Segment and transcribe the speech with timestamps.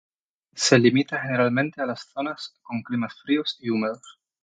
[0.55, 4.17] Se limita generalmente a las zonas con climas fríos y húmedos.